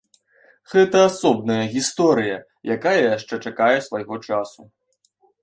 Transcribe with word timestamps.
Гэта 0.71 0.97
асобная 1.09 1.57
гісторыя, 1.75 2.39
якая 2.77 2.95
яшчэ 3.15 3.35
чакае 3.49 3.77
свайго 3.91 4.21
часу. 4.27 4.61